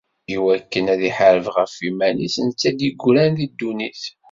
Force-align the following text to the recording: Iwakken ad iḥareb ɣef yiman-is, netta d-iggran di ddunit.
Iwakken 0.35 0.85
ad 0.93 1.01
iḥareb 1.09 1.45
ɣef 1.57 1.73
yiman-is, 1.83 2.35
netta 2.45 2.69
d-iggran 2.77 3.31
di 3.37 3.47
ddunit. 3.51 4.03